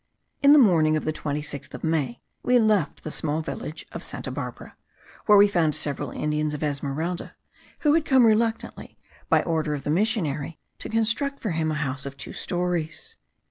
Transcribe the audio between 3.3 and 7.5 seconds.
village of Santa Barbara, where we found several Indians of Esmeralda,